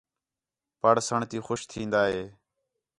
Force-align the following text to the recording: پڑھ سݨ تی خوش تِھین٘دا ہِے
پڑھ 0.81 1.01
سݨ 1.07 1.21
تی 1.29 1.37
خوش 1.45 1.59
تِھین٘دا 1.69 2.01
ہِے 2.11 2.23